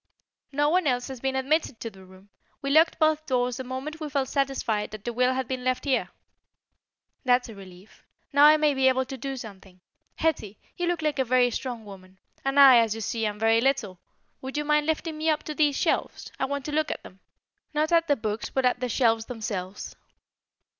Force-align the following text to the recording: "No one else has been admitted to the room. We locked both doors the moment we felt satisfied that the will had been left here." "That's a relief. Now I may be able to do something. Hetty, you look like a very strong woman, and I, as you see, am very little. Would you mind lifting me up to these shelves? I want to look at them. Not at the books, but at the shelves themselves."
"No 0.51 0.69
one 0.69 0.87
else 0.87 1.09
has 1.09 1.19
been 1.19 1.35
admitted 1.35 1.79
to 1.81 1.91
the 1.91 2.03
room. 2.03 2.29
We 2.63 2.71
locked 2.71 2.97
both 2.97 3.23
doors 3.27 3.57
the 3.57 3.63
moment 3.63 3.99
we 3.99 4.09
felt 4.09 4.29
satisfied 4.29 4.89
that 4.89 5.05
the 5.05 5.13
will 5.13 5.35
had 5.35 5.47
been 5.47 5.63
left 5.63 5.85
here." 5.85 6.09
"That's 7.23 7.49
a 7.49 7.53
relief. 7.53 8.03
Now 8.33 8.45
I 8.45 8.57
may 8.57 8.73
be 8.73 8.87
able 8.87 9.05
to 9.05 9.15
do 9.15 9.37
something. 9.37 9.79
Hetty, 10.15 10.57
you 10.75 10.87
look 10.87 11.03
like 11.03 11.19
a 11.19 11.23
very 11.23 11.51
strong 11.51 11.85
woman, 11.85 12.17
and 12.43 12.59
I, 12.59 12.79
as 12.79 12.95
you 12.95 13.01
see, 13.01 13.27
am 13.27 13.37
very 13.37 13.61
little. 13.61 13.99
Would 14.41 14.57
you 14.57 14.65
mind 14.65 14.87
lifting 14.87 15.19
me 15.19 15.29
up 15.29 15.43
to 15.43 15.53
these 15.53 15.77
shelves? 15.77 16.31
I 16.39 16.45
want 16.45 16.65
to 16.65 16.71
look 16.71 16.89
at 16.89 17.03
them. 17.03 17.19
Not 17.71 17.91
at 17.91 18.07
the 18.07 18.15
books, 18.15 18.49
but 18.49 18.65
at 18.65 18.79
the 18.79 18.89
shelves 18.89 19.27
themselves." 19.27 19.95